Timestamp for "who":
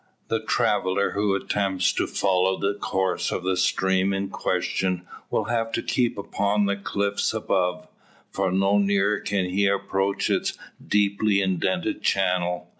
1.11-1.35